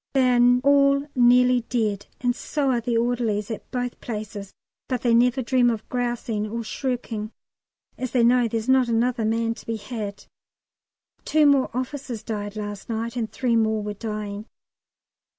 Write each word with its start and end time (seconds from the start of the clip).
They 0.15 0.27
are 0.35 0.59
all 0.63 1.07
nearly 1.13 1.61
dead, 1.69 2.07
and 2.21 2.35
so 2.35 2.71
are 2.71 2.81
the 2.81 2.97
orderlies 2.97 3.51
at 3.51 3.69
both 3.69 4.01
places; 4.01 4.51
but 4.89 5.03
they 5.03 5.13
never 5.13 5.43
dream 5.43 5.69
of 5.69 5.87
grousing 5.89 6.49
or 6.49 6.63
shirking, 6.63 7.31
as 7.99 8.09
they 8.09 8.23
know 8.23 8.47
there's 8.47 8.67
not 8.67 8.87
another 8.89 9.25
man 9.25 9.53
to 9.53 9.65
be 9.67 9.77
had. 9.77 10.25
Two 11.23 11.45
more 11.45 11.69
officers 11.75 12.23
died 12.23 12.55
last 12.55 12.89
night, 12.89 13.15
and 13.15 13.31
three 13.31 13.55
more 13.55 13.83
were 13.83 13.93
dying. 13.93 14.47